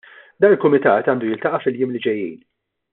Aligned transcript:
Dan 0.43 0.55
il-kumitat 0.55 1.11
għandu 1.13 1.29
jiltaqa' 1.29 1.63
fil-jiem 1.67 1.97
li 1.97 2.05
ġejjin. 2.07 2.37